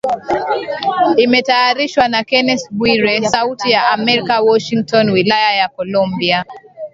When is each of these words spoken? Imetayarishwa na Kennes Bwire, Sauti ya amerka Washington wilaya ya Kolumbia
Imetayarishwa 1.23 2.03
na 2.13 2.19
Kennes 2.29 2.61
Bwire, 2.75 3.15
Sauti 3.33 3.67
ya 3.75 3.81
amerka 3.95 4.41
Washington 4.49 5.09
wilaya 5.09 5.51
ya 5.59 5.67
Kolumbia 5.69 6.45